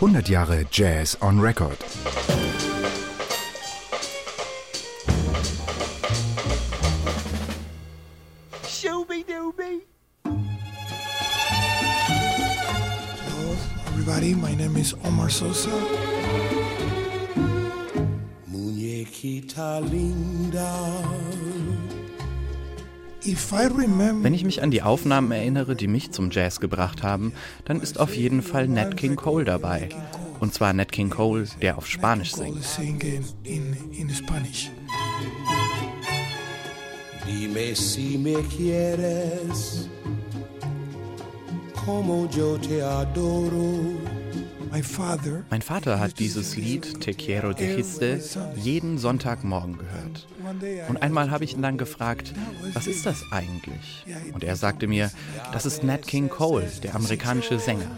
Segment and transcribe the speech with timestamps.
[0.00, 1.78] 100 Jahre Jazz on Record.
[13.24, 13.56] Hello,
[13.86, 14.34] everybody.
[14.34, 15.70] My name is Omar Sosa.
[18.50, 21.25] Muñequita linda.
[23.26, 27.32] Wenn ich mich an die Aufnahmen erinnere, die mich zum Jazz gebracht haben,
[27.64, 29.88] dann ist auf jeden Fall Nat King Cole dabei.
[30.38, 32.62] Und zwar Nat King Cole, der auf Spanisch singt.
[32.62, 34.70] singing in, in Spanish.
[37.26, 39.88] Dime si me quieres
[41.86, 44.25] como yo te adoro.
[44.70, 48.20] Mein Vater hat dieses Lied Te quiero dijiste
[48.56, 50.26] jeden Sonntagmorgen gehört.
[50.88, 52.32] Und einmal habe ich ihn dann gefragt,
[52.74, 54.04] was ist das eigentlich?
[54.32, 55.10] Und er sagte mir,
[55.52, 57.90] das ist Nat King Cole, der amerikanische Sänger.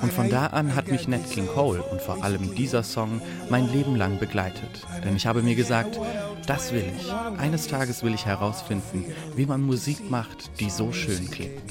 [0.00, 3.72] Und von da an hat mich Nat King Cole und vor allem dieser Song mein
[3.72, 4.84] Leben lang begleitet.
[5.04, 6.00] Denn ich habe mir gesagt,
[6.46, 7.12] das will ich.
[7.38, 9.04] Eines Tages will ich herausfinden,
[9.36, 11.70] wie man Musik macht, die so schön klingt.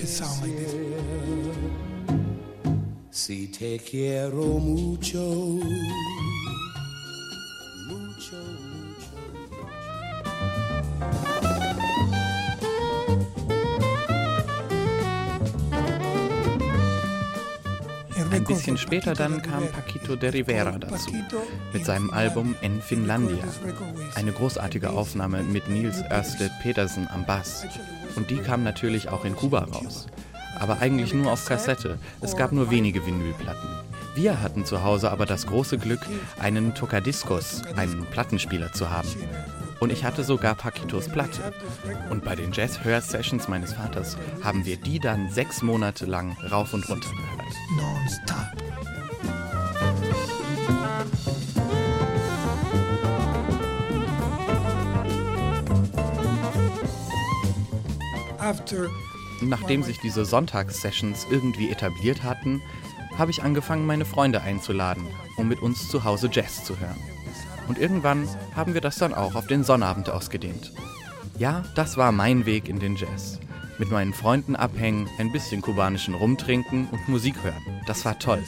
[3.13, 5.59] Si te quiero mucho.
[7.89, 8.37] Mucho,
[8.71, 9.11] mucho.
[18.31, 21.11] Ein bisschen später dann kam Paquito de Rivera dazu
[21.73, 23.43] mit seinem Album En Finlandia.
[24.15, 27.65] Eine großartige Aufnahme mit Nils Ørsted Petersen am Bass.
[28.15, 30.07] Und die kam natürlich auch in Kuba raus.
[30.61, 31.97] Aber eigentlich nur auf Kassette.
[32.21, 33.67] Es gab nur wenige Vinylplatten.
[34.13, 36.01] Wir hatten zu Hause aber das große Glück,
[36.39, 39.09] einen Tocadiscos, einen Plattenspieler zu haben.
[39.79, 41.51] Und ich hatte sogar Paquitos Platte.
[42.11, 46.87] Und bei den Jazz-Hör-Sessions meines Vaters haben wir die dann sechs Monate lang rauf und
[46.87, 47.55] runter gehört.
[47.75, 48.37] non-stop.
[58.37, 58.89] After
[59.41, 62.61] Nachdem sich diese Sonntagssessions irgendwie etabliert hatten,
[63.17, 66.97] habe ich angefangen, meine Freunde einzuladen, um mit uns zu Hause Jazz zu hören.
[67.67, 70.71] Und irgendwann haben wir das dann auch auf den Sonnabend ausgedehnt.
[71.37, 73.39] Ja, das war mein Weg in den Jazz.
[73.77, 77.81] Mit meinen Freunden abhängen, ein bisschen kubanischen Rumtrinken und Musik hören.
[77.87, 78.43] Das war toll.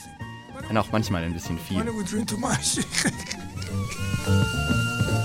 [0.67, 1.77] Wenn auch manchmal ein bisschen viel.